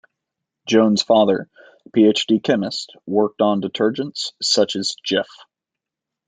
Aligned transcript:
Jones' 0.65 1.03
father, 1.03 1.47
a 1.85 1.89
PhD 1.91 2.41
chemist, 2.43 2.95
worked 3.05 3.39
on 3.39 3.61
detergents 3.61 4.31
such 4.41 4.75
as 4.75 4.95
Jif. 5.05 5.27